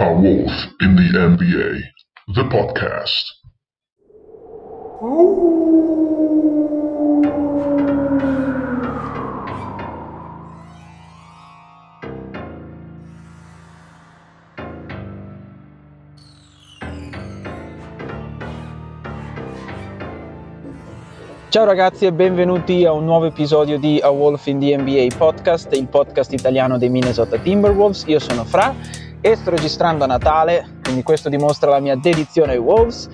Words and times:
A 0.00 0.12
Wolf 0.12 0.52
in 0.80 0.94
the 0.94 1.10
NBA, 1.12 1.82
the 2.32 2.44
podcast. 2.44 3.34
Ciao 21.48 21.64
ragazzi 21.64 22.06
e 22.06 22.12
benvenuti 22.12 22.84
a 22.84 22.92
un 22.92 23.04
nuovo 23.04 23.24
episodio 23.24 23.80
di 23.80 23.98
A 24.00 24.10
Wolf 24.10 24.46
in 24.46 24.60
the 24.60 24.76
NBA 24.76 25.16
podcast, 25.16 25.74
il 25.74 25.88
podcast 25.88 26.32
italiano 26.32 26.78
dei 26.78 26.88
Minnesota 26.88 27.36
Timberwolves. 27.36 28.04
Io 28.06 28.20
sono 28.20 28.44
Fra 28.44 28.72
e 29.20 29.36
sto 29.36 29.50
registrando 29.50 30.04
a 30.04 30.06
Natale, 30.06 30.78
quindi 30.82 31.02
questo 31.02 31.28
dimostra 31.28 31.70
la 31.70 31.80
mia 31.80 31.96
dedizione 31.96 32.52
ai 32.52 32.58
Wolves. 32.58 33.08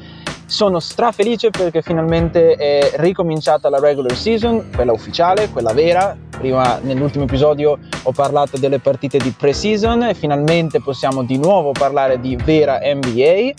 Sono 0.47 0.79
strafelice 0.79 1.51
perché 1.51 1.81
finalmente 1.81 2.55
è 2.55 2.93
ricominciata 2.97 3.71
la 3.71 3.79
regular 3.79 4.15
season, 4.15 4.71
quella 4.75 4.93
ufficiale, 4.93 5.49
quella 5.49 5.73
vera. 5.73 6.17
Prima 6.31 6.79
nell'ultimo 6.83 7.25
episodio 7.25 7.79
ho 8.03 8.13
parlato 8.13 8.59
delle 8.59 8.79
partite 8.79 9.19
di 9.19 9.31
pre-season 9.31 10.03
e 10.03 10.15
finalmente 10.15 10.81
possiamo 10.81 11.25
di 11.25 11.39
nuovo 11.39 11.73
parlare 11.73 12.21
di 12.21 12.37
vera 12.37 12.81
NBA. 12.83 13.53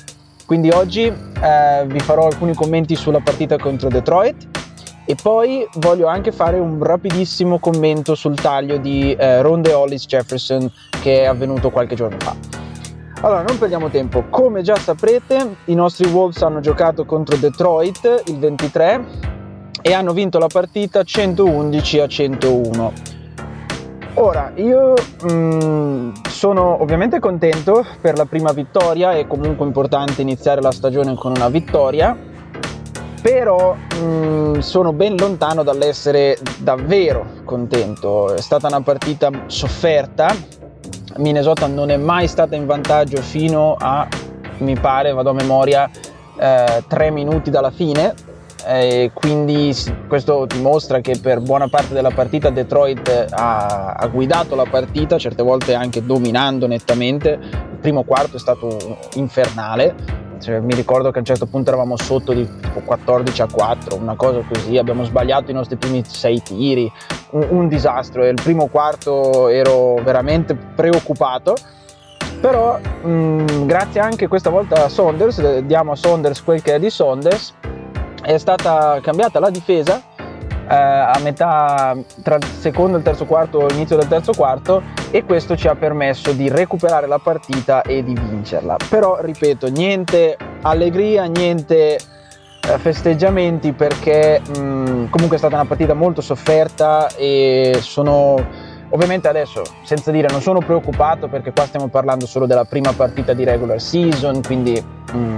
Quindi 0.45 0.69
oggi 0.69 1.05
eh, 1.05 1.85
vi 1.87 1.99
farò 1.99 2.27
alcuni 2.27 2.53
commenti 2.53 2.95
sulla 2.95 3.19
partita 3.19 3.57
contro 3.57 3.89
Detroit 3.89 4.64
e 5.05 5.15
poi 5.21 5.67
voglio 5.75 6.07
anche 6.07 6.31
fare 6.31 6.59
un 6.59 6.83
rapidissimo 6.83 7.59
commento 7.59 8.15
sul 8.15 8.35
taglio 8.35 8.77
di 8.77 9.13
eh, 9.13 9.41
Ronde 9.41 9.71
Hollis 9.73 10.05
Jefferson 10.05 10.71
che 11.01 11.21
è 11.21 11.25
avvenuto 11.25 11.69
qualche 11.69 11.95
giorno 11.95 12.17
fa. 12.19 12.35
Allora, 13.21 13.41
non 13.43 13.57
perdiamo 13.57 13.89
tempo. 13.89 14.25
Come 14.29 14.61
già 14.61 14.75
saprete, 14.75 15.55
i 15.65 15.73
nostri 15.73 16.07
Wolves 16.07 16.41
hanno 16.41 16.59
giocato 16.59 17.05
contro 17.05 17.37
Detroit 17.37 18.23
il 18.27 18.37
23 18.37 19.05
e 19.81 19.93
hanno 19.93 20.13
vinto 20.13 20.37
la 20.37 20.47
partita 20.47 21.03
111 21.03 21.99
a 21.99 22.07
101. 22.07 22.93
Ora, 24.15 24.51
io 24.55 24.93
mh, 25.23 25.31
mm, 25.31 26.11
sono 26.29 26.81
ovviamente 26.81 27.19
contento 27.19 27.85
per 27.99 28.17
la 28.17 28.25
prima 28.25 28.51
vittoria, 28.51 29.11
è 29.11 29.27
comunque 29.27 29.65
importante 29.65 30.21
iniziare 30.21 30.61
la 30.61 30.71
stagione 30.71 31.15
con 31.15 31.33
una 31.35 31.49
vittoria, 31.49 32.17
però 33.25 33.73
mh, 33.73 34.03
mm, 34.03 34.59
sono 34.59 34.93
ben 34.93 35.15
lontano 35.15 35.63
dall'essere 35.63 36.37
davvero 36.59 37.41
contento. 37.43 38.31
È 38.31 38.39
stata 38.39 38.67
una 38.67 38.81
partita 38.81 39.31
sofferta, 39.47 40.27
Minnesota 41.17 41.65
non 41.65 41.89
è 41.89 41.97
mai 41.97 42.27
stata 42.27 42.55
in 42.55 42.67
vantaggio 42.67 43.19
fino 43.23 43.77
a, 43.79 44.07
mi 44.59 44.77
pare, 44.77 45.11
vado 45.11 45.31
a 45.31 45.33
memoria, 45.33 45.89
eh, 46.37 46.83
tre 46.87 47.09
minuti 47.09 47.49
dalla 47.49 47.71
fine. 47.71 48.13
E 48.63 49.09
quindi 49.11 49.75
questo 50.07 50.45
dimostra 50.45 50.99
che 50.99 51.17
per 51.19 51.39
buona 51.39 51.67
parte 51.67 51.95
della 51.95 52.11
partita 52.11 52.51
Detroit 52.51 53.27
ha, 53.31 53.93
ha 53.93 54.07
guidato 54.07 54.53
la 54.53 54.65
partita, 54.69 55.17
certe 55.17 55.41
volte 55.41 55.73
anche 55.73 56.05
dominando 56.05 56.67
nettamente. 56.67 57.39
Il 57.41 57.77
primo 57.79 58.03
quarto 58.03 58.37
è 58.37 58.39
stato 58.39 58.97
infernale, 59.15 60.24
cioè, 60.45 60.59
mi 60.59 60.75
ricordo 60.75 61.09
che 61.09 61.17
a 61.17 61.19
un 61.21 61.25
certo 61.25 61.47
punto 61.47 61.69
eravamo 61.69 61.97
sotto 61.97 62.31
di 62.31 62.47
tipo 62.61 62.81
14 62.81 63.41
a 63.41 63.47
4, 63.51 63.97
una 63.97 64.15
cosa 64.15 64.43
così, 64.47 64.77
abbiamo 64.77 65.03
sbagliato 65.03 65.49
i 65.49 65.55
nostri 65.55 65.75
primi 65.75 66.03
6 66.05 66.41
tiri, 66.43 66.91
un, 67.31 67.47
un 67.49 67.67
disastro 67.67 68.23
e 68.23 68.29
il 68.29 68.39
primo 68.39 68.67
quarto 68.67 69.47
ero 69.47 69.95
veramente 70.03 70.53
preoccupato. 70.53 71.55
Però 72.39 72.77
mh, 72.77 73.65
grazie 73.65 74.01
anche 74.01 74.27
questa 74.27 74.51
volta 74.51 74.85
a 74.85 74.89
Saunders, 74.89 75.59
diamo 75.61 75.93
a 75.93 75.95
Saunders 75.95 76.43
quel 76.43 76.61
che 76.61 76.75
è 76.75 76.79
di 76.79 76.91
Saunders, 76.91 77.55
è 78.21 78.37
stata 78.37 78.99
cambiata 79.01 79.39
la 79.39 79.49
difesa 79.49 79.99
eh, 80.67 80.75
a 80.75 81.17
metà 81.21 81.95
tra 82.23 82.35
il 82.35 82.43
secondo 82.43 82.95
e 82.95 82.99
il 82.99 83.03
terzo 83.03 83.25
quarto, 83.25 83.67
inizio 83.71 83.97
del 83.97 84.07
terzo 84.07 84.33
quarto 84.33 84.81
e 85.11 85.23
questo 85.23 85.55
ci 85.55 85.67
ha 85.67 85.75
permesso 85.75 86.31
di 86.31 86.49
recuperare 86.49 87.07
la 87.07 87.19
partita 87.19 87.81
e 87.81 88.03
di 88.03 88.13
vincerla. 88.13 88.77
Però 88.89 89.19
ripeto, 89.21 89.67
niente 89.69 90.37
allegria, 90.61 91.25
niente 91.25 91.97
eh, 92.67 92.79
festeggiamenti 92.79 93.73
perché 93.73 94.41
mh, 94.41 95.09
comunque 95.09 95.35
è 95.35 95.37
stata 95.37 95.55
una 95.55 95.65
partita 95.65 95.93
molto 95.93 96.21
sofferta 96.21 97.09
e 97.15 97.77
sono 97.81 98.73
ovviamente 98.89 99.27
adesso 99.27 99.61
senza 99.83 100.11
dire 100.11 100.27
non 100.29 100.41
sono 100.41 100.59
preoccupato 100.59 101.27
perché 101.27 101.51
qua 101.51 101.65
stiamo 101.65 101.87
parlando 101.87 102.25
solo 102.25 102.45
della 102.45 102.65
prima 102.65 102.93
partita 102.93 103.33
di 103.33 103.43
regular 103.43 103.81
season 103.81 104.41
quindi 104.41 104.81
mh, 104.81 105.35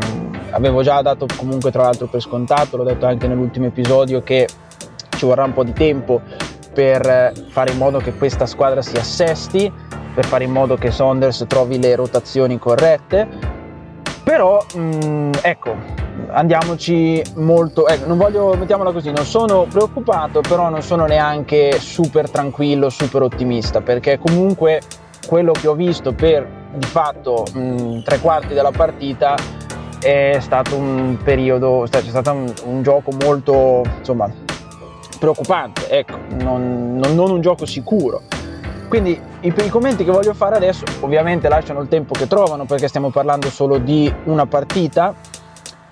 avevo 0.51 0.81
già 0.83 1.01
dato 1.01 1.25
comunque 1.35 1.71
tra 1.71 1.83
l'altro 1.83 2.07
per 2.07 2.21
scontato 2.21 2.77
l'ho 2.77 2.83
detto 2.83 3.05
anche 3.05 3.27
nell'ultimo 3.27 3.65
episodio 3.65 4.21
che 4.21 4.47
ci 5.17 5.25
vorrà 5.25 5.43
un 5.43 5.53
po' 5.53 5.63
di 5.63 5.73
tempo 5.73 6.21
per 6.73 7.33
fare 7.49 7.71
in 7.71 7.77
modo 7.77 7.97
che 7.97 8.13
questa 8.13 8.45
squadra 8.45 8.81
si 8.83 8.97
assesti, 8.97 9.71
per 10.13 10.25
fare 10.25 10.43
in 10.43 10.51
modo 10.51 10.75
che 10.75 10.91
Saunders 10.91 11.45
trovi 11.47 11.79
le 11.79 11.95
rotazioni 11.95 12.59
corrette. 12.59 13.27
Però 14.23 14.63
mh, 14.75 14.79
mm, 14.79 15.31
ecco, 15.41 15.75
andiamoci 16.29 17.21
molto, 17.35 17.87
eh, 17.87 17.97
non 18.05 18.17
voglio, 18.17 18.55
mettiamola 18.55 18.91
così, 18.91 19.11
non 19.11 19.25
sono 19.25 19.65
preoccupato, 19.69 20.41
però 20.41 20.69
non 20.69 20.81
sono 20.81 21.05
neanche 21.05 21.79
super 21.79 22.29
tranquillo, 22.29 22.89
super 22.89 23.23
ottimista, 23.23 23.81
perché 23.81 24.19
comunque 24.19 24.81
quello 25.25 25.51
che 25.53 25.67
ho 25.67 25.73
visto 25.73 26.13
per 26.13 26.47
di 26.75 26.85
fatto 26.85 27.45
mh, 27.53 27.59
mm, 27.59 28.01
tre 28.01 28.19
quarti 28.19 28.53
della 28.53 28.71
partita 28.71 29.35
è 29.99 30.37
stato 30.39 30.75
un 30.75 31.17
periodo, 31.23 31.87
cioè, 31.89 32.01
c'è 32.01 32.09
stato 32.09 32.31
un, 32.31 32.53
un 32.65 32.83
gioco 32.83 33.11
molto, 33.23 33.83
insomma, 33.97 34.29
preoccupante, 35.17 35.89
ecco, 35.89 36.17
non, 36.41 36.97
non, 36.97 37.15
non 37.15 37.31
un 37.31 37.41
gioco 37.41 37.65
sicuro. 37.65 38.21
Quindi 38.87 39.19
i, 39.41 39.53
i, 39.55 39.69
commenti 39.69 40.05
che 40.05 40.11
voglio 40.11 40.33
fare 40.33 40.55
adesso 40.55 40.85
ovviamente 41.01 41.49
lasciano 41.49 41.81
il 41.81 41.89
tempo 41.89 42.13
che 42.13 42.25
trovano 42.25 42.63
perché 42.65 42.87
stiamo 42.87 43.09
parlando 43.09 43.49
solo 43.49 43.79
di 43.79 44.11
una 44.25 44.45
partita, 44.45 45.13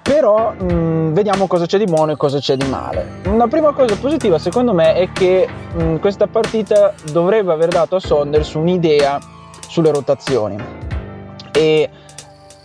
però 0.01 0.53
mh, 0.53 1.11
vediamo 1.11 1.45
cosa 1.45 1.65
c'è 1.65 1.77
di 1.77 1.85
buono 1.85 2.13
e 2.13 2.15
cosa 2.15 2.39
c'è 2.39 2.55
di 2.55 2.67
male. 2.69 3.21
La 3.35 3.47
prima 3.47 3.73
cosa 3.73 3.95
positiva 3.97 4.37
secondo 4.39 4.73
me 4.73 4.93
è 4.93 5.11
che 5.11 5.47
mh, 5.73 5.97
questa 5.97 6.27
partita 6.27 6.93
dovrebbe 7.11 7.51
aver 7.51 7.69
dato 7.69 7.97
a 7.97 7.99
Saunders 7.99 8.53
un'idea 8.53 9.19
sulle 9.67 9.91
rotazioni 9.91 10.55
e 11.51 11.89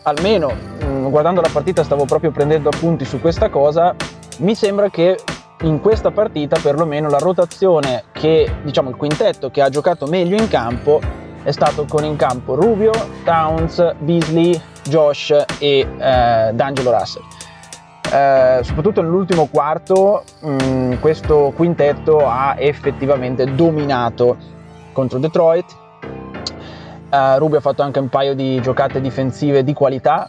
almeno 0.02 0.52
mh, 0.52 1.10
guardando 1.10 1.40
la 1.40 1.50
partita 1.52 1.82
stavo 1.82 2.04
proprio 2.04 2.30
prendendo 2.30 2.68
appunti 2.68 3.04
su 3.04 3.20
questa 3.20 3.48
cosa, 3.48 3.94
mi 4.38 4.54
sembra 4.54 4.90
che 4.90 5.18
in 5.62 5.80
questa 5.80 6.10
partita 6.10 6.58
perlomeno 6.60 7.08
la 7.08 7.18
rotazione 7.18 8.04
che 8.12 8.50
diciamo 8.62 8.88
il 8.88 8.96
quintetto 8.96 9.50
che 9.50 9.60
ha 9.60 9.68
giocato 9.68 10.06
meglio 10.06 10.36
in 10.36 10.48
campo 10.48 11.00
è 11.42 11.50
stato 11.50 11.86
con 11.86 12.04
in 12.04 12.16
campo 12.16 12.54
Rubio, 12.54 12.92
Towns, 13.24 13.94
Beasley, 13.98 14.60
Josh 14.84 15.30
e 15.58 15.78
eh, 15.80 16.50
D'Angelo 16.52 16.90
Russell. 16.90 17.22
Eh, 18.12 18.60
soprattutto 18.62 19.00
nell'ultimo 19.00 19.46
quarto 19.46 20.24
mh, 20.40 20.50
mm, 20.50 20.92
questo 21.00 21.52
quintetto 21.54 22.26
ha 22.26 22.56
effettivamente 22.58 23.54
dominato 23.54 24.36
contro 24.92 25.18
Detroit. 25.18 25.76
Eh, 27.10 27.38
Rubio 27.38 27.58
ha 27.58 27.62
fatto 27.62 27.82
anche 27.82 27.98
un 27.98 28.08
paio 28.08 28.34
di 28.34 28.60
giocate 28.60 29.00
difensive 29.00 29.64
di 29.64 29.72
qualità 29.72 30.28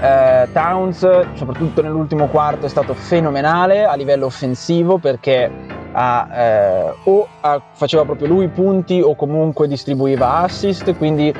eh, 0.00 0.48
Towns, 0.52 0.98
soprattutto 1.34 1.82
nell'ultimo 1.82 2.26
quarto, 2.26 2.66
è 2.66 2.68
stato 2.68 2.94
fenomenale 2.94 3.84
a 3.84 3.94
livello 3.94 4.26
offensivo 4.26 4.98
perché 4.98 5.50
ha, 5.92 6.28
eh, 6.32 6.94
o 7.04 7.28
ha, 7.40 7.60
faceva 7.72 8.04
proprio 8.04 8.28
lui 8.28 8.48
punti 8.48 9.00
o 9.00 9.14
comunque 9.14 9.68
distribuiva 9.68 10.36
assist, 10.38 10.96
quindi 10.96 11.32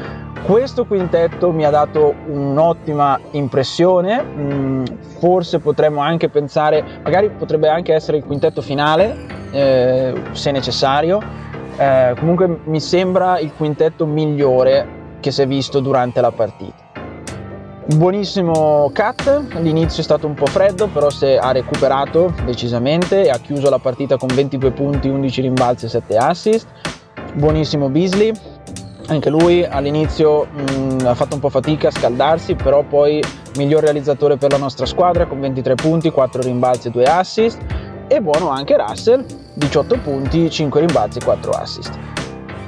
questo 0.45 0.85
quintetto 0.85 1.53
mi 1.53 1.65
ha 1.65 1.71
dato 1.71 2.15
un'ottima 2.27 3.19
impressione, 3.33 4.23
mm, 4.23 4.85
forse 5.19 5.59
potremmo 5.59 6.01
anche 6.01 6.29
pensare, 6.29 6.85
magari 7.03 7.31
potrebbe 7.31 7.69
anche 7.69 7.95
essere 7.95 8.19
il 8.19 8.25
quintetto 8.25 8.61
finale 8.61 9.17
eh, 9.51 10.13
se 10.33 10.51
necessario, 10.51 11.21
eh, 11.77 12.15
comunque 12.19 12.61
mi 12.65 12.81
sembra 12.81 13.39
il 13.39 13.53
quintetto 13.57 14.07
migliore 14.07 15.03
che 15.21 15.31
si 15.31 15.43
è 15.43 15.47
visto 15.47 15.81
durante 15.81 16.21
la 16.21 16.31
partita. 16.31 16.84
Buonissimo 17.87 18.91
cut, 18.95 19.59
l'inizio 19.61 20.01
è 20.01 20.05
stato 20.05 20.27
un 20.27 20.33
po' 20.33 20.47
freddo, 20.47 20.87
però 20.87 21.11
si 21.11 21.27
ha 21.27 21.53
recuperato 21.53 22.33
decisamente 22.47 23.25
e 23.25 23.29
ha 23.29 23.37
chiuso 23.37 23.69
la 23.69 23.79
partita 23.79 24.17
con 24.17 24.29
22 24.35 24.71
punti, 24.71 25.09
11 25.09 25.43
rimbalzi 25.43 25.85
e 25.85 25.89
7 25.91 26.17
assist. 26.17 26.67
Buonissimo 27.35 27.91
Beasley, 27.91 28.33
anche 29.09 29.29
lui 29.29 29.67
all'inizio 29.67 30.47
mh, 30.47 30.63
mm, 30.63 30.99
ha 31.05 31.15
fatto 31.15 31.35
un 31.35 31.41
po' 31.43 31.51
fatica 31.51 31.89
a 31.89 31.91
scaldarsi, 31.91 32.55
però 32.55 32.85
poi 32.85 33.23
miglior 33.59 33.83
realizzatore 33.83 34.39
per 34.39 34.53
la 34.53 34.59
nostra 34.59 34.87
squadra 34.87 35.27
con 35.27 35.41
23 35.41 35.75
punti, 35.75 36.11
4 36.11 36.41
rimbalzi 36.41 36.89
e 36.89 36.91
2 36.91 37.05
assist. 37.05 37.61
E 38.09 38.19
buono 38.23 38.49
anche 38.49 38.79
Russell, 38.79 39.27
18 39.53 39.99
punti, 39.99 40.49
5 40.49 40.81
rimbalzi 40.81 41.19
e 41.19 41.23
4 41.23 41.51
assist. 41.51 41.99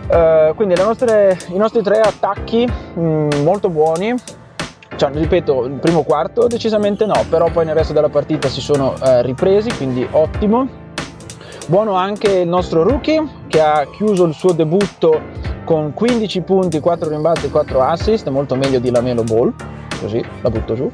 Uh, 0.09 0.55
quindi 0.55 0.75
nostre, 0.75 1.39
i 1.49 1.57
nostri 1.57 1.83
tre 1.83 2.01
attacchi 2.01 2.67
mh, 2.67 3.01
mm, 3.01 3.31
molto 3.43 3.71
buoni, 3.71 4.15
cioè, 4.97 5.11
ripeto, 5.13 5.65
il 5.65 5.73
primo 5.75 6.03
quarto 6.03 6.47
decisamente 6.47 7.05
no, 7.05 7.25
però 7.29 7.51
poi 7.51 7.67
nel 7.67 7.75
resto 7.75 7.93
della 7.93 8.09
partita 8.09 8.49
si 8.49 8.61
sono 8.61 8.95
uh, 8.99 9.21
ripresi, 9.21 9.71
quindi 9.77 10.07
ottimo. 10.11 10.85
Buono 11.69 11.95
anche 11.95 12.31
il 12.31 12.49
nostro 12.49 12.83
rookie 12.83 13.23
che 13.49 13.61
ha 13.61 13.87
chiuso 13.91 14.25
il 14.25 14.35
suo 14.35 14.53
debutto 14.53 15.21
con 15.65 15.93
15 15.93 16.41
punti, 16.43 16.81
4 16.81 17.09
rimbalzi 17.09 17.47
e 17.47 17.51
4 17.51 17.83
assist, 17.83 18.29
molto 18.29 18.55
meglio 18.55 18.79
di 18.79 18.91
Lamelo 18.91 19.25
Ball, 19.25 19.53
così 20.01 20.25
la 20.41 20.49
butto 20.49 20.75
giù. 20.75 20.85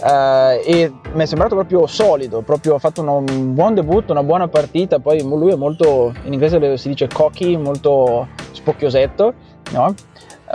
Uh, 0.00 0.58
e 0.64 0.92
mi 1.12 1.22
è 1.22 1.26
sembrato 1.26 1.54
proprio 1.54 1.86
solido, 1.86 2.40
proprio 2.40 2.74
ha 2.74 2.78
fatto 2.80 3.02
un 3.02 3.54
buon 3.54 3.74
debutto, 3.74 4.10
una 4.10 4.24
buona 4.24 4.48
partita, 4.48 4.98
poi 4.98 5.22
lui 5.22 5.52
è 5.52 5.56
molto, 5.56 6.12
in 6.24 6.32
inglese 6.32 6.76
si 6.76 6.88
dice 6.88 7.06
cocky, 7.06 7.56
molto 7.56 8.26
spocchiosetto, 8.50 9.34
no? 9.70 9.94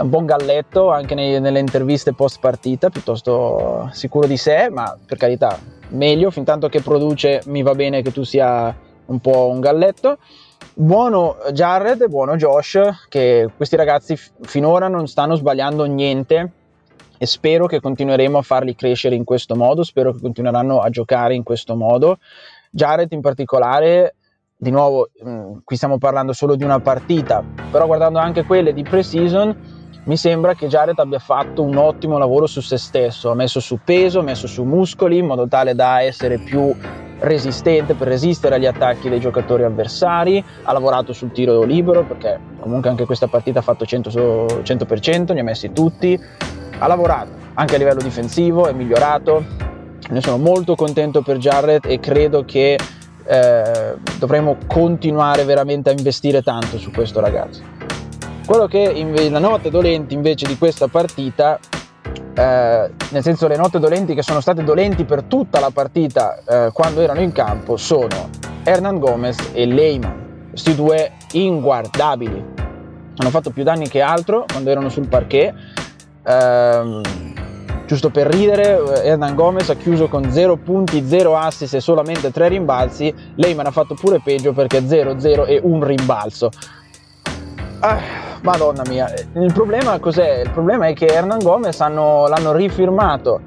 Un 0.00 0.10
buon 0.10 0.26
galletto 0.26 0.90
anche 0.92 1.16
nei, 1.16 1.40
nelle 1.40 1.58
interviste 1.58 2.14
post 2.14 2.38
partita, 2.38 2.88
piuttosto 2.88 3.88
sicuro 3.92 4.28
di 4.28 4.36
sé, 4.36 4.68
ma 4.70 4.96
per 5.04 5.18
carità, 5.18 5.58
meglio, 5.88 6.30
fin 6.30 6.44
tanto 6.44 6.68
che 6.68 6.80
produce 6.80 7.42
mi 7.46 7.62
va 7.62 7.74
bene 7.74 8.00
che 8.00 8.12
tu 8.12 8.22
sia 8.22 8.72
un 9.06 9.18
po' 9.18 9.48
un 9.48 9.58
galletto. 9.58 10.18
Buono 10.74 11.38
Jared 11.52 12.06
buono 12.06 12.36
Josh, 12.36 12.78
che 13.08 13.50
questi 13.56 13.74
ragazzi 13.74 14.16
finora 14.42 14.86
non 14.86 15.08
stanno 15.08 15.34
sbagliando 15.34 15.84
niente 15.86 16.52
e 17.18 17.26
spero 17.26 17.66
che 17.66 17.80
continueremo 17.80 18.38
a 18.38 18.42
farli 18.42 18.76
crescere 18.76 19.16
in 19.16 19.24
questo 19.24 19.56
modo, 19.56 19.82
spero 19.82 20.12
che 20.12 20.20
continueranno 20.20 20.78
a 20.78 20.90
giocare 20.90 21.34
in 21.34 21.42
questo 21.42 21.74
modo. 21.74 22.18
Jared 22.70 23.10
in 23.10 23.20
particolare, 23.20 24.14
di 24.56 24.70
nuovo, 24.70 25.10
mh, 25.20 25.28
mm, 25.28 25.52
qui 25.64 25.74
stiamo 25.74 25.98
parlando 25.98 26.32
solo 26.32 26.54
di 26.54 26.62
una 26.62 26.78
partita, 26.78 27.42
però 27.72 27.86
guardando 27.86 28.20
anche 28.20 28.44
quelle 28.44 28.72
di 28.72 28.84
pre-season, 28.84 29.77
mi 30.08 30.16
sembra 30.16 30.54
che 30.54 30.68
Jared 30.68 30.98
abbia 30.98 31.18
fatto 31.18 31.62
un 31.62 31.76
ottimo 31.76 32.16
lavoro 32.16 32.46
su 32.46 32.62
se 32.62 32.78
stesso, 32.78 33.30
ha 33.30 33.34
messo 33.34 33.60
su 33.60 33.78
peso, 33.84 34.20
ha 34.20 34.22
messo 34.22 34.46
su 34.46 34.64
muscoli 34.64 35.18
in 35.18 35.26
modo 35.26 35.46
tale 35.46 35.74
da 35.74 36.00
essere 36.00 36.38
più 36.38 36.74
resistente 37.18 37.92
per 37.92 38.08
resistere 38.08 38.54
agli 38.54 38.64
attacchi 38.64 39.10
dei 39.10 39.20
giocatori 39.20 39.64
avversari, 39.64 40.42
ha 40.62 40.72
lavorato 40.72 41.12
sul 41.12 41.30
tiro 41.30 41.62
libero 41.62 42.04
perché 42.04 42.40
comunque 42.58 42.88
anche 42.88 43.04
questa 43.04 43.26
partita 43.26 43.58
ha 43.58 43.62
fatto 43.62 43.84
100%, 43.84 44.62
100% 44.62 45.34
ne 45.34 45.40
ha 45.40 45.42
messi 45.42 45.72
tutti, 45.72 46.18
ha 46.78 46.86
lavorato 46.86 47.32
anche 47.52 47.74
a 47.74 47.78
livello 47.78 48.00
difensivo, 48.00 48.66
è 48.66 48.72
migliorato. 48.72 49.44
Ne 50.08 50.22
sono 50.22 50.38
molto 50.38 50.74
contento 50.74 51.20
per 51.20 51.36
Jarrett 51.36 51.84
e 51.84 52.00
credo 52.00 52.46
che 52.46 52.78
eh, 53.26 53.94
dovremo 54.18 54.56
continuare 54.66 55.44
veramente 55.44 55.90
a 55.90 55.92
investire 55.92 56.40
tanto 56.40 56.78
su 56.78 56.90
questo 56.92 57.20
ragazzo. 57.20 57.87
Quello 58.48 58.66
che 58.66 58.78
inve- 58.78 59.28
la 59.28 59.40
note 59.40 59.68
dolente 59.68 60.14
invece 60.14 60.46
di 60.46 60.56
questa 60.56 60.88
partita, 60.88 61.58
eh, 62.32 62.90
nel 63.10 63.22
senso 63.22 63.46
le 63.46 63.58
note 63.58 63.78
dolenti 63.78 64.14
che 64.14 64.22
sono 64.22 64.40
state 64.40 64.64
dolenti 64.64 65.04
per 65.04 65.24
tutta 65.24 65.60
la 65.60 65.68
partita 65.68 66.38
eh, 66.48 66.70
quando 66.72 67.02
erano 67.02 67.20
in 67.20 67.32
campo, 67.32 67.76
sono 67.76 68.30
Hernan 68.62 68.98
Gomez 68.98 69.50
e 69.52 69.66
Lehman, 69.66 70.48
questi 70.48 70.74
due 70.74 71.12
inguardabili. 71.32 72.42
Hanno 73.18 73.30
fatto 73.30 73.50
più 73.50 73.64
danni 73.64 73.86
che 73.86 74.00
altro 74.00 74.46
quando 74.50 74.70
erano 74.70 74.88
sul 74.88 75.08
parquet 75.08 75.54
Ehm, 76.24 77.02
giusto 77.86 78.08
per 78.08 78.28
ridere, 78.28 79.02
Hernan 79.02 79.34
Gomez 79.34 79.68
ha 79.68 79.76
chiuso 79.76 80.08
con 80.08 80.30
0 80.30 80.56
punti, 80.56 81.06
0 81.06 81.36
assist 81.36 81.74
e 81.74 81.80
solamente 81.80 82.30
3 82.30 82.48
rimbalzi. 82.48 83.14
Lehman 83.34 83.66
ha 83.66 83.70
fatto 83.72 83.94
pure 83.94 84.22
peggio 84.24 84.54
perché 84.54 84.80
0-0 84.80 85.46
e 85.46 85.60
un 85.62 85.84
rimbalzo. 85.84 86.48
Ah, 87.80 88.27
madonna 88.42 88.82
mia, 88.88 89.12
il 89.34 89.52
problema 89.52 89.98
cos'è? 89.98 90.42
Il 90.44 90.50
problema 90.50 90.86
è 90.86 90.94
che 90.94 91.06
Hernan 91.06 91.38
Gomez 91.38 91.80
hanno, 91.80 92.26
l'hanno 92.28 92.52
rifirmato, 92.52 93.40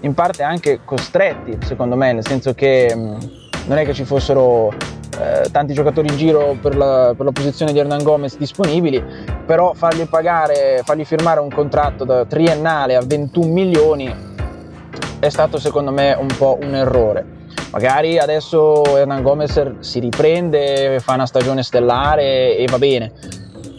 in 0.00 0.14
parte 0.14 0.42
anche 0.42 0.80
costretti, 0.84 1.58
secondo 1.64 1.96
me, 1.96 2.12
nel 2.12 2.26
senso 2.26 2.54
che 2.54 2.92
mh, 2.94 3.00
mm, 3.00 3.18
non 3.66 3.78
è 3.78 3.84
che 3.84 3.94
ci 3.94 4.04
fossero 4.04 4.72
eh, 5.18 5.48
tanti 5.50 5.72
giocatori 5.72 6.08
in 6.08 6.16
giro 6.16 6.56
per 6.60 6.76
la, 6.76 7.14
per 7.16 7.24
la, 7.24 7.32
posizione 7.32 7.72
di 7.72 7.78
Hernan 7.78 8.02
Gomez 8.02 8.36
disponibili, 8.36 9.02
però 9.46 9.72
fargli 9.72 10.06
pagare, 10.08 10.82
fargli 10.84 11.04
firmare 11.04 11.40
un 11.40 11.50
contratto 11.50 12.04
da 12.04 12.24
triennale 12.24 12.96
a 12.96 13.02
21 13.04 13.52
milioni 13.52 14.32
è 15.20 15.28
stato 15.30 15.58
secondo 15.58 15.90
me 15.90 16.14
un 16.18 16.28
po' 16.36 16.58
un 16.60 16.74
errore. 16.74 17.24
Magari 17.70 18.18
adesso 18.18 18.84
Hernan 18.96 19.22
Gomez 19.22 19.78
si 19.80 19.98
riprende, 19.98 21.00
fa 21.00 21.14
una 21.14 21.26
stagione 21.26 21.62
stellare 21.62 22.56
e 22.56 22.66
va 22.70 22.78
bene. 22.78 23.12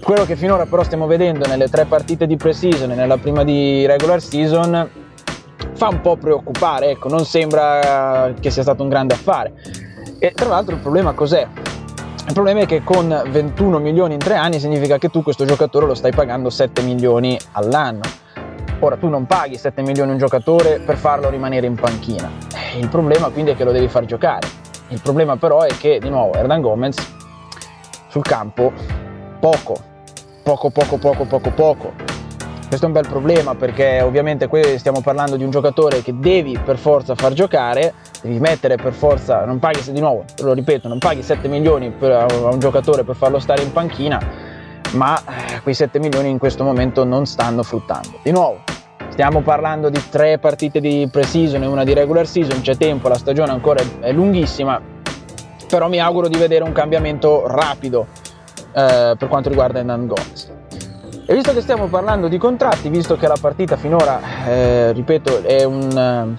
Quello 0.06 0.24
che 0.25 0.36
finora 0.36 0.68
però 0.68 0.84
stiamo 0.84 1.07
vedendo 1.07 1.48
nelle 1.48 1.68
tre 1.68 1.86
partite 1.86 2.28
di 2.28 2.38
pre-season 2.38 2.92
e 2.92 2.94
nella 2.94 3.18
prima 3.18 3.44
di 3.44 3.88
regular 3.88 4.22
season 4.22 4.88
fa 5.74 5.88
un 5.88 6.00
po' 6.02 6.16
preoccupare, 6.16 6.92
ecco, 6.92 7.10
non 7.10 7.25
sembra 7.25 8.31
che 8.40 8.52
sia 8.52 8.62
stato 8.62 8.84
un 8.84 8.90
grande 8.90 9.16
affare. 9.16 9.54
E 10.19 10.31
tra 10.31 10.48
l'altro 10.48 10.75
il 10.75 10.81
problema 10.81 11.13
cos'è? 11.13 11.48
Il 12.28 12.34
problema 12.34 12.60
è 12.60 12.66
che 12.68 12.84
con 12.84 13.19
21 13.31 13.80
milioni 13.80 14.13
in 14.13 14.19
tre 14.19 14.36
anni 14.36 14.60
significa 14.60 15.00
che 15.00 15.10
tu 15.10 15.24
questo 15.24 15.44
giocatore 15.44 15.88
lo 15.88 15.96
stai 15.96 16.12
pagando 16.12 16.51
7 16.51 16.84
milioni 16.84 17.36
all'anno. 17.54 18.04
Ora 18.81 18.98
tu 18.98 19.10
non 19.10 19.25
paghi 19.25 19.58
7 19.58 19.81
milioni 19.81 20.12
un 20.12 20.19
giocatore 20.19 20.81
per 20.81 20.98
farlo 20.98 21.31
rimanere 21.31 21.66
in 21.66 21.74
panchina. 21.74 22.30
Il 22.78 22.90
problema 22.90 23.30
quindi 23.30 23.50
è 23.50 23.56
che 23.56 23.63
lo 23.63 23.72
devi 23.72 23.88
far 23.88 24.06
giocare. 24.06 24.48
Il 24.90 25.01
problema 25.01 25.36
però 25.38 25.62
è 25.62 25.75
che, 25.75 25.98
di 25.98 26.10
nuovo, 26.10 26.36
Hernan 26.36 26.62
Gomez 26.62 26.96
sul 28.08 28.22
campo 28.22 28.72
poco, 29.40 29.94
poco, 30.45 30.69
poco, 30.69 30.97
poco, 30.97 31.25
poco, 31.25 31.50
poco. 31.50 31.94
Questo 32.68 32.86
è 32.86 32.88
un 32.88 32.94
bel 32.94 33.07
problema 33.07 33.56
perché 33.56 34.01
ovviamente 34.01 34.47
qui 34.47 34.77
stiamo 34.77 35.01
parlando 35.01 35.38
di 35.38 35.44
un 35.44 35.50
giocatore 35.50 36.03
che 36.03 36.13
devi 36.19 36.56
per 36.63 36.77
forza 36.77 37.15
far 37.15 37.33
giocare, 37.33 37.95
devi 38.21 38.38
mettere 38.38 38.75
per 38.75 38.94
forza, 38.94 39.44
non 39.44 39.57
paghi, 39.57 39.92
di 39.92 40.00
nuovo, 40.00 40.24
lo 40.44 40.53
ripeto, 40.53 40.88
non 40.88 41.00
paghi 41.00 41.24
7 41.24 41.47
milioni 41.47 41.92
a 42.00 42.27
un 42.51 42.59
giocatore 42.59 43.03
per 43.03 43.15
farlo 43.15 43.39
stare 43.39 43.63
in 43.63 43.71
panchina, 43.71 44.21
ma 44.92 45.18
eh, 45.18 45.62
quei 45.62 45.74
7 45.74 45.97
milioni 45.97 46.30
in 46.30 46.38
questo 46.38 46.63
momento 46.63 47.03
non 47.03 47.25
stanno 47.25 47.63
fruttando. 47.63 48.19
Di 48.21 48.31
nuovo, 48.31 48.59
stiamo 49.09 49.41
parlando 49.41 49.89
di 49.89 50.01
tre 50.12 50.38
partite 50.38 50.80
di 50.80 51.09
pre-season 51.12 51.63
e 51.63 51.65
una 51.65 51.83
di 51.83 51.94
regular 51.95 52.27
season, 52.27 52.62
c'è 52.62 52.77
tempo, 52.77 53.07
la 53.07 53.18
stagione 53.18 53.51
ancora 53.51 53.81
è 54.00 54.12
lunghissima, 54.12 54.80
però 55.68 55.89
mi 55.89 56.00
auguro 56.00 56.27
di 56.27 56.38
vedere 56.38 56.63
un 56.63 56.71
cambiamento 56.71 57.48
rapido 57.48 58.06
eh, 58.75 59.16
per 59.18 59.27
quanto 59.30 59.48
riguarda 59.50 59.81
Nan 59.81 60.07
Gomez. 60.07 60.51
E 61.27 61.33
visto 61.33 61.54
che 61.54 61.62
stiamo 61.62 61.88
parlando 61.88 62.27
di 62.27 62.38
contratti, 62.38 62.89
visto 62.89 63.16
che 63.16 63.27
la 63.27 63.38
partita 63.39 63.77
finora, 63.77 64.19
eh, 64.45 64.92
ripeto, 64.92 65.42
è, 65.44 65.63
un, 65.63 66.38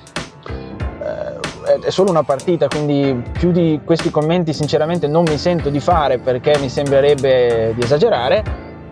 eh, 1.02 1.80
è 1.86 1.90
solo 1.90 2.10
una 2.10 2.22
partita, 2.22 2.68
quindi 2.68 3.20
più 3.32 3.50
di 3.50 3.80
questi 3.84 4.10
commenti 4.12 4.52
sinceramente 4.52 5.08
non 5.08 5.24
mi 5.24 5.38
sento 5.38 5.70
di 5.70 5.80
fare 5.80 6.18
perché 6.18 6.56
mi 6.60 6.68
sembrerebbe 6.68 7.72
di 7.74 7.82
esagerare, 7.82 8.44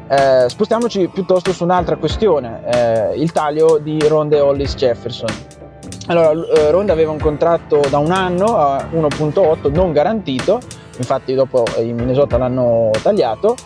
eh, 0.09 0.49
spostiamoci 0.49 1.09
piuttosto 1.09 1.53
su 1.53 1.63
un'altra 1.63 1.97
questione, 1.97 2.61
eh, 2.67 3.21
il 3.21 3.31
taglio 3.31 3.79
di 3.79 3.99
Ronde 4.09 4.41
Hollis 4.41 4.75
Jefferson. 4.75 5.29
Allora, 6.07 6.33
eh, 6.33 6.71
Ronde 6.71 6.93
aveva 6.93 7.13
un 7.13 7.21
contratto 7.21 7.81
da 7.89 7.99
un 7.99 8.11
anno 8.11 8.57
a 8.57 8.89
1.8 8.91 9.73
non 9.73 9.93
garantito, 9.93 10.61
infatti 10.99 11.35
dopo 11.35 11.65
in 11.79 11.97
Minnesota 11.97 12.37
l'hanno 12.39 12.91
tagliato, 13.03 13.57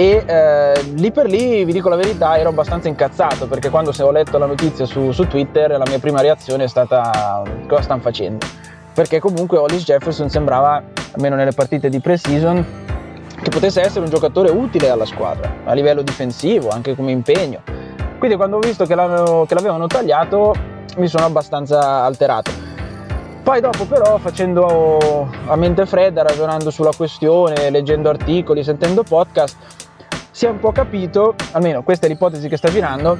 e 0.00 0.24
eh, 0.26 0.82
lì 0.94 1.12
per 1.12 1.26
lì 1.26 1.62
vi 1.64 1.72
dico 1.72 1.90
la 1.90 1.96
verità 1.96 2.38
ero 2.38 2.48
abbastanza 2.48 2.88
incazzato 2.88 3.46
perché 3.46 3.68
quando 3.68 3.92
ho 3.98 4.10
letto 4.10 4.38
la 4.38 4.46
notizia 4.46 4.86
su, 4.86 5.12
su, 5.12 5.26
Twitter 5.26 5.70
la 5.70 5.84
mia 5.86 5.98
prima 5.98 6.22
reazione 6.22 6.64
è 6.64 6.68
stata 6.68 7.42
cosa 7.68 7.82
stanno 7.82 8.00
facendo? 8.00 8.46
Perché 8.94 9.20
comunque 9.20 9.58
Hollis 9.58 9.84
Jefferson 9.84 10.30
sembrava 10.30 10.82
almeno 11.12 11.36
nelle 11.36 11.52
partite 11.52 11.90
di 11.90 12.00
pre-season 12.00 12.64
che 13.42 13.50
potesse 13.50 13.82
essere 13.82 14.04
un 14.04 14.10
giocatore 14.10 14.50
utile 14.50 14.88
alla 14.88 15.04
squadra 15.04 15.52
a 15.64 15.74
livello 15.74 16.00
difensivo 16.00 16.70
anche 16.70 16.94
come 16.94 17.10
impegno. 17.10 17.60
Quindi 18.18 18.36
quando 18.36 18.56
ho 18.56 18.60
visto 18.60 18.84
che, 18.84 18.94
che 18.94 19.54
l'avevano 19.54 19.86
tagliato 19.86 20.54
mi 20.96 21.08
sono 21.08 21.24
abbastanza 21.24 22.04
alterato 22.04 22.59
poi 23.42 23.60
dopo 23.60 23.84
però 23.86 24.18
facendo 24.18 25.28
a 25.46 25.56
mente 25.56 25.86
fredda, 25.86 26.22
ragionando 26.22 26.70
sulla 26.70 26.92
questione, 26.96 27.70
leggendo 27.70 28.08
articoli, 28.08 28.62
sentendo 28.62 29.02
podcast, 29.02 29.56
si 30.30 30.46
è 30.46 30.48
un 30.48 30.58
po' 30.58 30.72
capito, 30.72 31.34
almeno 31.52 31.82
questa 31.82 32.06
è 32.06 32.08
l'ipotesi 32.08 32.48
che 32.48 32.56
sta 32.56 32.70
girando, 32.70 33.18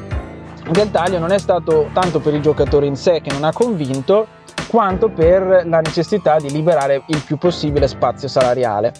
che 0.70 0.80
il 0.82 0.90
taglio 0.90 1.18
non 1.18 1.32
è 1.32 1.38
stato 1.38 1.88
tanto 1.92 2.20
per 2.20 2.34
il 2.34 2.42
giocatore 2.42 2.86
in 2.86 2.96
sé 2.96 3.20
che 3.20 3.32
non 3.32 3.44
ha 3.44 3.52
convinto, 3.52 4.26
quanto 4.68 5.08
per 5.08 5.62
la 5.66 5.80
necessità 5.80 6.36
di 6.36 6.50
liberare 6.50 7.02
il 7.06 7.22
più 7.24 7.36
possibile 7.36 7.88
spazio 7.88 8.28
salariale. 8.28 8.92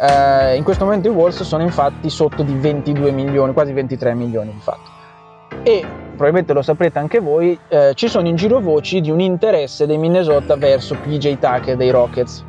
Eh, 0.00 0.56
in 0.56 0.62
questo 0.62 0.84
momento 0.84 1.08
i 1.08 1.10
Wolves 1.10 1.42
sono 1.42 1.62
infatti 1.62 2.08
sotto 2.08 2.42
di 2.42 2.54
22 2.54 3.10
milioni, 3.10 3.52
quasi 3.52 3.72
23 3.72 4.14
milioni 4.14 4.50
infatti. 4.50 4.90
E 5.62 5.84
probabilmente 6.20 6.52
lo 6.52 6.60
saprete 6.60 6.98
anche 6.98 7.18
voi, 7.18 7.58
eh, 7.68 7.92
ci 7.94 8.06
sono 8.06 8.28
in 8.28 8.36
giro 8.36 8.60
voci 8.60 9.00
di 9.00 9.10
un 9.10 9.20
interesse 9.20 9.86
dei 9.86 9.96
Minnesota 9.96 10.54
verso 10.54 10.94
PJ 10.96 11.38
Tucker 11.38 11.76
dei 11.76 11.88
Rockets. 11.88 12.44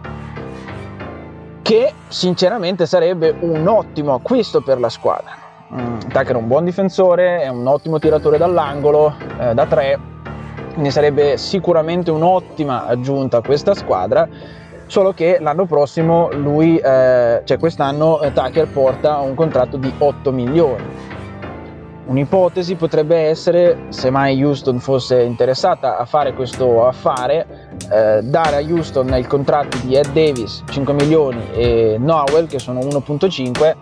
che 1.61 1.93
sinceramente 2.09 2.85
sarebbe 2.85 3.33
un 3.39 3.65
ottimo 3.67 4.13
acquisto 4.13 4.59
per 4.59 4.77
la 4.77 4.89
squadra. 4.89 5.31
Mm, 5.73 5.99
Tucker 5.99 6.33
è 6.33 6.35
un 6.35 6.47
buon 6.47 6.65
difensore, 6.65 7.43
è 7.43 7.47
un 7.47 7.65
ottimo 7.65 7.97
tiratore 7.97 8.37
dall'angolo, 8.37 9.15
eh, 9.39 9.53
da 9.53 9.65
tre, 9.67 9.97
quindi 10.73 10.91
sarebbe 10.91 11.37
sicuramente 11.37 12.11
un'ottima 12.11 12.87
aggiunta 12.87 13.37
a 13.37 13.41
questa 13.41 13.73
squadra 13.73 14.27
solo 14.87 15.13
che 15.13 15.37
l'anno 15.39 15.65
prossimo 15.65 16.29
lui, 16.33 16.75
eh, 16.75 17.41
cioè 17.45 17.57
quest'anno 17.57 18.19
eh, 18.19 18.33
Tucker 18.33 18.67
porta 18.67 19.19
un 19.19 19.33
contratto 19.33 19.77
di 19.77 19.93
8 19.97 20.31
milioni. 20.33 21.20
Un'ipotesi 22.11 22.75
potrebbe 22.75 23.15
essere, 23.15 23.85
se 23.87 24.09
mai 24.09 24.43
Houston 24.43 24.81
fosse 24.81 25.21
interessata 25.21 25.97
a 25.97 26.03
fare 26.03 26.33
questo 26.33 26.85
affare, 26.85 27.69
eh, 27.89 28.19
dare 28.21 28.57
a 28.57 28.59
Houston 28.59 29.15
il 29.15 29.27
contratto 29.27 29.77
di 29.77 29.95
Ed 29.95 30.11
Davis 30.11 30.61
5 30.69 30.93
milioni 30.93 31.41
e 31.53 31.95
Noel 31.97 32.47
che 32.47 32.59
sono 32.59 32.81
1.5, 32.81 33.75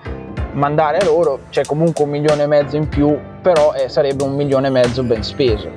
mandare 0.51 0.99
a 0.99 1.05
loro, 1.05 1.39
c'è 1.49 1.63
comunque 1.65 2.03
un 2.03 2.11
milione 2.11 2.43
e 2.43 2.45
mezzo 2.45 2.75
in 2.75 2.87
più, 2.87 3.17
però 3.41 3.73
eh, 3.73 3.89
sarebbe 3.89 4.21
un 4.21 4.35
milione 4.35 4.67
e 4.67 4.71
mezzo 4.71 5.01
ben 5.01 5.23
speso. 5.23 5.67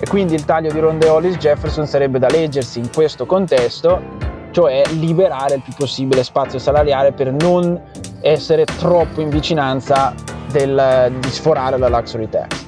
E 0.00 0.06
quindi 0.08 0.32
il 0.32 0.46
taglio 0.46 0.72
di 0.72 0.78
Ronde 0.78 1.10
Hollis 1.10 1.36
Jefferson 1.36 1.86
sarebbe 1.86 2.18
da 2.18 2.28
leggersi 2.28 2.78
in 2.78 2.88
questo 2.90 3.26
contesto 3.26 4.30
cioè 4.50 4.82
liberare 4.98 5.54
il 5.54 5.62
più 5.62 5.72
possibile 5.74 6.22
spazio 6.24 6.58
salariale 6.58 7.12
per 7.12 7.32
non 7.32 7.80
essere 8.20 8.64
troppo 8.64 9.22
in 9.22 9.30
vicinanza 9.30 10.14
del, 10.52 11.12
di 11.18 11.30
sforare 11.30 11.78
la 11.78 11.88
luxury 11.88 12.28
tax. 12.28 12.66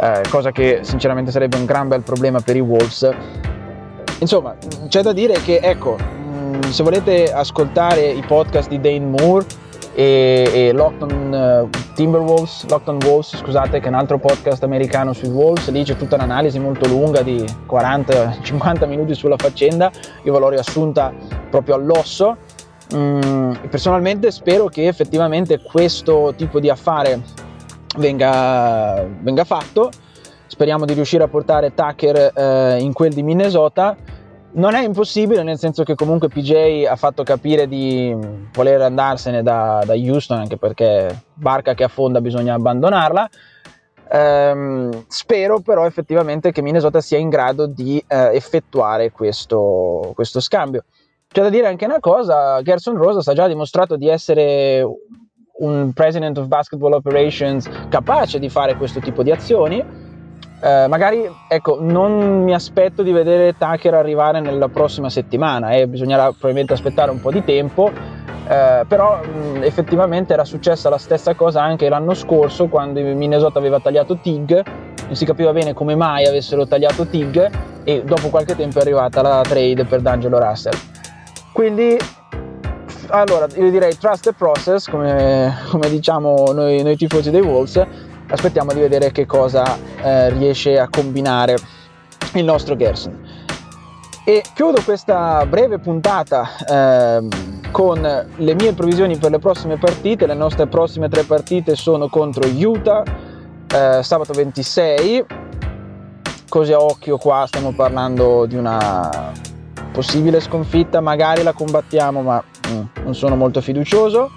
Eh, 0.00 0.22
cosa 0.28 0.52
che 0.52 0.80
sinceramente 0.82 1.30
sarebbe 1.30 1.56
un 1.56 1.64
gran 1.64 1.88
bel 1.88 2.02
problema 2.02 2.40
per 2.40 2.56
i 2.56 2.60
Wolves. 2.60 3.08
Insomma, 4.18 4.54
c'è 4.88 5.02
da 5.02 5.12
dire 5.12 5.34
che, 5.42 5.60
ecco, 5.62 5.96
se 6.68 6.82
volete 6.82 7.32
ascoltare 7.32 8.06
i 8.08 8.22
podcast 8.26 8.68
di 8.68 8.80
Dane 8.80 9.06
Moore, 9.06 9.46
e, 9.98 10.48
e 10.54 10.72
Lockton 10.72 11.32
uh, 11.32 11.68
Timberwolves, 11.94 12.68
Lockton 12.68 12.98
Wolves, 13.04 13.36
scusate, 13.36 13.80
che 13.80 13.86
è 13.86 13.88
un 13.88 13.94
altro 13.94 14.16
podcast 14.16 14.62
americano 14.62 15.12
sui 15.12 15.28
Wolves, 15.28 15.68
lì 15.70 15.82
c'è 15.82 15.96
tutta 15.96 16.14
un'analisi 16.14 16.60
molto 16.60 16.86
lunga 16.86 17.22
di 17.22 17.44
40-50 17.68 18.86
minuti 18.86 19.14
sulla 19.14 19.34
faccenda, 19.36 19.90
io 20.22 20.32
ve 20.32 20.38
l'ho 20.38 20.50
riassunta 20.50 21.12
proprio 21.50 21.74
all'osso. 21.74 22.36
Mm, 22.94 23.52
personalmente 23.68 24.30
spero 24.30 24.66
che 24.66 24.86
effettivamente 24.86 25.60
questo 25.60 26.32
tipo 26.36 26.58
di 26.58 26.70
affare 26.70 27.20
venga, 27.98 29.06
venga 29.20 29.44
fatto, 29.44 29.90
speriamo 30.46 30.86
di 30.86 30.94
riuscire 30.94 31.24
a 31.24 31.28
portare 31.28 31.74
Tucker 31.74 32.32
eh, 32.34 32.78
in 32.80 32.92
quel 32.92 33.12
di 33.12 33.22
Minnesota 33.22 33.96
non 34.50 34.74
è 34.74 34.82
impossibile, 34.82 35.42
nel 35.42 35.58
senso 35.58 35.84
che 35.84 35.94
comunque 35.94 36.28
PJ 36.28 36.86
ha 36.88 36.96
fatto 36.96 37.22
capire 37.22 37.68
di 37.68 38.16
voler 38.52 38.80
andarsene 38.80 39.42
da, 39.42 39.82
da 39.84 39.94
Houston, 39.94 40.38
anche 40.38 40.56
perché 40.56 41.24
barca 41.34 41.74
che 41.74 41.84
affonda 41.84 42.20
bisogna 42.20 42.54
abbandonarla. 42.54 43.28
Ehm, 44.10 45.04
spero 45.06 45.60
però 45.60 45.84
effettivamente 45.84 46.50
che 46.50 46.62
Minnesota 46.62 47.02
sia 47.02 47.18
in 47.18 47.28
grado 47.28 47.66
di 47.66 48.02
eh, 48.06 48.30
effettuare 48.34 49.12
questo, 49.12 50.12
questo 50.14 50.40
scambio. 50.40 50.84
C'è 51.30 51.42
da 51.42 51.50
dire 51.50 51.66
anche 51.66 51.84
una 51.84 52.00
cosa, 52.00 52.62
Gerson 52.62 52.96
Rosas 52.96 53.28
ha 53.28 53.34
già 53.34 53.46
dimostrato 53.46 53.96
di 53.96 54.08
essere 54.08 54.82
un 55.58 55.92
President 55.92 56.38
of 56.38 56.46
Basketball 56.46 56.94
Operations 56.94 57.68
capace 57.90 58.38
di 58.38 58.48
fare 58.48 58.76
questo 58.76 58.98
tipo 59.00 59.22
di 59.22 59.30
azioni. 59.30 59.78
Eh, 60.60 60.86
magari 60.88 61.30
ecco, 61.48 61.76
non 61.80 62.42
mi 62.44 62.54
aspetto 62.54 63.02
di 63.02 63.12
vedere 63.12 63.56
Tucker 63.58 63.92
arrivare 63.92 64.40
nella 64.40 64.68
prossima 64.68 65.10
settimana, 65.10 65.72
eh, 65.72 65.86
bisognerà 65.86 66.30
probabilmente 66.30 66.72
aspettare 66.72 67.10
un 67.10 67.20
po' 67.20 67.30
di 67.30 67.44
tempo, 67.44 67.92
eh, 68.48 68.84
però 68.88 69.20
mh, 69.22 69.62
effettivamente 69.64 70.32
era 70.32 70.44
successa 70.44 70.88
la 70.88 70.98
stessa 70.98 71.34
cosa 71.34 71.62
anche 71.62 71.90
l'anno 71.90 72.14
scorso 72.14 72.68
quando 72.68 73.00
Minnesota 73.00 73.58
aveva 73.58 73.78
tagliato 73.80 74.16
Tig, 74.16 74.64
non 75.06 75.14
si 75.14 75.26
capiva 75.26 75.52
bene 75.52 75.74
come 75.74 75.94
mai 75.94 76.26
avessero 76.26 76.66
tagliato 76.66 77.06
Tig 77.06 77.50
e 77.84 78.02
dopo 78.02 78.28
qualche 78.28 78.56
tempo 78.56 78.78
è 78.78 78.80
arrivata 78.80 79.20
la 79.20 79.42
trade 79.42 79.84
per 79.84 80.00
D'Angelo 80.00 80.38
Russell. 80.38 80.96
Quindi 81.52 81.96
allora 83.08 83.46
io 83.54 83.70
direi 83.70 83.96
trust 83.96 84.24
the 84.24 84.32
process 84.32 84.88
come, 84.88 85.56
come 85.70 85.88
diciamo 85.88 86.52
noi, 86.52 86.82
noi 86.82 86.96
tifosi 86.96 87.30
dei 87.30 87.40
Wolves 87.40 87.82
aspettiamo 88.30 88.72
di 88.72 88.80
vedere 88.80 89.10
che 89.10 89.26
cosa 89.26 89.78
eh, 90.02 90.30
riesce 90.30 90.78
a 90.78 90.88
combinare 90.88 91.56
il 92.34 92.44
nostro 92.44 92.76
Gerson. 92.76 93.46
E 94.24 94.42
chiudo 94.54 94.82
questa 94.82 95.46
breve 95.46 95.78
puntata 95.78 96.50
eh, 96.68 97.28
con 97.70 98.00
le 98.00 98.54
mie 98.54 98.74
previsioni 98.74 99.16
per 99.16 99.30
le 99.30 99.38
prossime 99.38 99.78
partite. 99.78 100.26
Le 100.26 100.34
nostre 100.34 100.66
prossime 100.66 101.08
tre 101.08 101.22
partite 101.22 101.74
sono 101.74 102.08
contro 102.08 102.46
Utah, 102.46 103.02
eh, 103.74 104.02
sabato 104.02 104.34
26. 104.34 105.24
Così 106.46 106.72
a 106.72 106.80
occhio 106.80 107.16
qua 107.16 107.44
stiamo 107.46 107.72
parlando 107.72 108.44
di 108.44 108.56
una 108.56 109.32
possibile 109.98 110.38
sconfitta, 110.38 111.00
magari 111.00 111.42
la 111.42 111.52
combattiamo, 111.52 112.22
ma 112.22 112.40
mm, 112.68 112.82
non 113.02 113.16
sono 113.16 113.34
molto 113.34 113.60
fiducioso. 113.60 114.30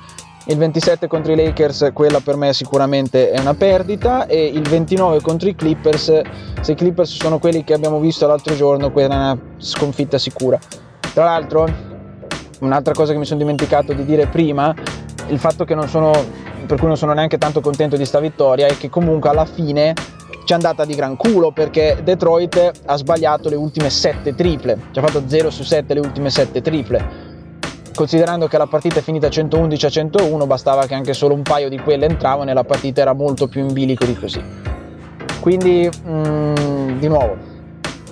Il 0.45 0.57
27 0.57 1.05
contro 1.05 1.33
i 1.33 1.35
Lakers 1.35 1.91
quella 1.93 2.19
per 2.19 2.35
me 2.35 2.51
sicuramente 2.51 3.29
è 3.29 3.39
una 3.39 3.53
perdita 3.53 4.25
e 4.25 4.43
il 4.43 4.67
29 4.67 5.21
contro 5.21 5.47
i 5.47 5.55
Clippers 5.55 6.21
se 6.61 6.71
i 6.71 6.73
Clippers 6.73 7.15
sono 7.15 7.37
quelli 7.37 7.63
che 7.63 7.75
abbiamo 7.75 7.99
visto 7.99 8.25
l'altro 8.25 8.55
giorno 8.55 8.91
quella 8.91 9.13
è 9.13 9.17
una 9.17 9.39
sconfitta 9.57 10.17
sicura. 10.17 10.57
Tra 11.13 11.25
l'altro 11.25 11.67
un'altra 12.61 12.93
cosa 12.95 13.13
che 13.13 13.19
mi 13.19 13.25
sono 13.25 13.39
dimenticato 13.39 13.93
di 13.93 14.03
dire 14.03 14.25
prima 14.25 14.73
il 15.27 15.37
fatto 15.37 15.63
che 15.63 15.75
non 15.75 15.87
sono 15.87 16.11
per 16.65 16.79
cui 16.79 16.87
non 16.87 16.97
sono 16.97 17.13
neanche 17.13 17.37
tanto 17.37 17.61
contento 17.61 17.97
di 17.97 18.05
sta 18.05 18.19
vittoria 18.19 18.65
è 18.65 18.75
che 18.77 18.89
comunque 18.89 19.29
alla 19.29 19.45
fine 19.45 19.93
ci 20.43 20.53
è 20.53 20.55
andata 20.55 20.85
di 20.85 20.95
gran 20.95 21.15
culo 21.15 21.51
perché 21.51 21.99
Detroit 22.03 22.71
ha 22.85 22.95
sbagliato 22.95 23.49
le 23.49 23.55
ultime 23.55 23.89
7 23.89 24.35
triple 24.35 24.77
ci 24.91 24.99
ha 24.99 25.01
fatto 25.01 25.23
0 25.25 25.49
su 25.49 25.63
7 25.63 25.93
le 25.93 25.99
ultime 25.99 26.29
7 26.29 26.61
triple 26.61 27.29
considerando 27.93 28.47
che 28.47 28.57
la 28.57 28.67
partita 28.67 28.99
è 28.99 29.01
finita 29.01 29.29
111 29.29 29.85
a 29.85 29.89
101, 29.89 30.47
bastava 30.47 30.85
che 30.85 30.93
anche 30.93 31.13
solo 31.13 31.33
un 31.33 31.41
paio 31.41 31.69
di 31.69 31.77
quelle 31.77 32.05
entravano 32.05 32.49
e 32.49 32.53
la 32.53 32.63
partita 32.63 33.01
era 33.01 33.13
molto 33.13 33.47
più 33.47 33.61
in 33.61 33.73
bilico 33.73 34.05
di 34.05 34.15
così. 34.15 34.41
Quindi, 35.39 35.89
mm, 36.07 36.99
di 36.99 37.07
nuovo, 37.07 37.35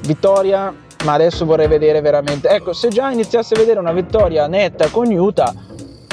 vittoria, 0.01 0.73
ma 1.05 1.13
adesso 1.13 1.45
vorrei 1.45 1.67
vedere 1.67 2.01
veramente... 2.01 2.49
Ecco, 2.49 2.73
se 2.73 2.89
già 2.89 3.09
iniziasse 3.11 3.53
a 3.53 3.57
vedere 3.57 3.79
una 3.79 3.93
vittoria 3.93 4.47
netta 4.47 4.89
con 4.89 5.11
Utah, 5.11 5.53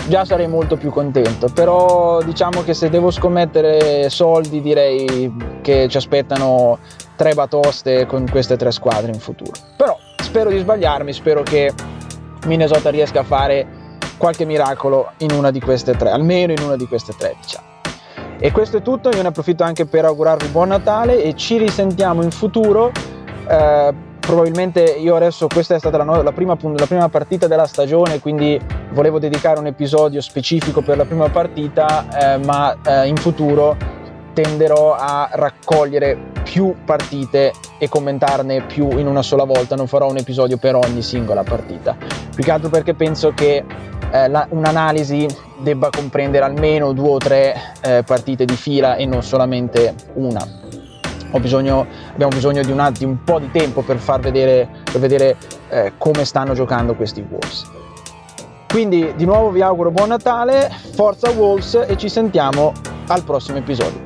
già 0.09 0.25
sarei 0.25 0.49
molto 0.49 0.77
più 0.77 0.91
contento, 0.91 1.49
però 1.49 2.23
diciamo 2.23 2.63
che 2.63 2.75
se 2.75 2.89
devo 2.89 3.11
scommettere 3.11 4.09
soldi 4.09 4.61
direi 4.61 5.33
che 5.63 5.89
ci 5.89 5.97
aspettano 5.97 6.79
tre 7.17 7.35
batoste 7.35 8.07
con 8.07 8.27
queste 8.31 8.57
tre 8.57 8.71
squadre 8.71 9.13
in 9.13 9.19
futuro. 9.19 9.53
Però 9.77 9.97
spero 10.23 10.51
di 10.51 10.59
sbagliarmi, 10.59 11.13
spero 11.13 11.43
che 11.43 11.73
Minnesota 12.47 12.91
riesca 12.91 13.21
a 13.21 13.25
fare 13.25 13.67
qualche 14.17 14.45
miracolo 14.45 15.11
in 15.19 15.33
una 15.33 15.51
di 15.51 15.61
queste 15.61 15.95
tre, 15.97 16.11
almeno 16.11 16.53
in 16.53 16.63
una 16.63 16.77
di 16.77 16.87
queste 16.87 17.13
tre, 17.17 17.35
diciamo. 17.41 17.67
E 18.39 18.53
questo 18.53 18.77
è 18.77 18.83
tutto, 18.83 19.09
io 19.11 19.23
ne 19.23 19.29
approfitto 19.29 19.63
anche 19.65 19.87
per 19.87 20.05
augurarvi 20.05 20.49
buon 20.49 20.69
Natale 20.69 21.23
e 21.23 21.35
ci 21.35 21.57
risentiamo 21.57 22.23
in 22.23 22.31
futuro. 22.31 22.93
Eh, 23.49 23.95
probabilmente 24.27 24.83
io 24.83 25.15
adesso 25.15 25.47
questa 25.47 25.77
è 25.77 25.79
stata 25.79 25.97
la, 25.97 26.23
la, 26.23 26.33
prima, 26.33 26.57
la, 26.61 26.87
prima, 26.87 27.09
partita 27.09 27.47
della 27.47 27.67
stagione, 27.67 28.19
quindi 28.19 28.61
volevo 28.91 29.21
dedicare 29.21 29.61
un 29.61 29.67
episodio 29.67 30.21
specifico 30.21 30.83
per 30.83 30.97
la 30.97 31.05
prima 31.05 31.29
partita, 31.29 32.35
eh, 32.35 32.39
ma 32.39 32.77
eh, 32.85 33.07
in 33.07 33.17
futuro 33.17 33.77
tenderò 34.35 34.95
a 34.95 35.31
raccogliere 35.33 36.19
più 36.43 36.75
partite 36.85 37.53
e 37.79 37.89
commentarne 37.89 38.63
più 38.63 38.99
in 38.99 39.07
una 39.07 39.23
sola 39.23 39.45
volta, 39.45 39.77
non 39.77 39.87
farò 39.87 40.11
un 40.11 40.19
episodio 40.19 40.57
per 40.59 40.75
ogni 40.75 41.03
singola 41.03 41.45
partita. 41.45 41.97
Più 42.35 42.45
che 42.45 42.51
altro 42.51 42.69
perché 42.69 42.95
penso 42.95 43.33
che 43.33 43.65
eh, 44.11 44.29
la, 44.29 44.47
un'analisi 44.51 45.27
debba 45.59 45.89
comprendere 45.89 46.45
almeno 46.45 46.93
due 46.93 47.11
o 47.11 47.19
tre 47.19 47.55
eh, 47.81 48.03
partite 48.05 48.45
di 48.45 48.57
fila 48.57 48.97
e 48.97 49.07
non 49.07 49.23
solamente 49.23 49.95
una. 50.15 50.66
Bisogno, 51.39 51.87
abbiamo 52.13 52.35
bisogno 52.35 52.63
di 52.63 52.71
un, 52.71 52.93
di 52.97 53.05
un, 53.05 53.23
po' 53.23 53.39
di 53.39 53.51
tempo 53.51 53.83
per 53.83 53.99
far 53.99 54.21
vedere, 54.21 54.69
per 54.91 55.01
vedere 55.01 55.37
eh, 55.69 55.93
come 55.99 56.25
stanno 56.25 56.55
giocando 56.55 56.95
questi 56.95 57.25
Wolves. 57.29 57.65
Quindi 58.69 59.15
di 59.17 59.25
nuovo 59.25 59.51
vi 59.51 59.63
auguro 59.63 59.91
buon 59.91 60.09
Natale, 60.09 60.71
forza 60.95 61.31
Wolves 61.31 61.85
e 61.87 61.97
ci 61.97 62.09
sentiamo 62.09 62.73
al 63.09 63.23
prossimo 63.23 63.59
episodio. 63.59 64.06